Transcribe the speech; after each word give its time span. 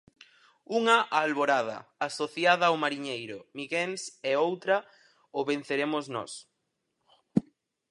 Unha, 0.77 0.97
a 1.15 1.17
Alborada, 1.25 1.77
asociada 2.07 2.63
ao 2.67 2.81
mariñeiro, 2.83 3.37
Miguéns, 3.57 4.01
e, 4.29 4.31
outra, 4.47 4.77
o 5.39 5.39
Venceremos 5.49 6.05
nós. 6.15 6.31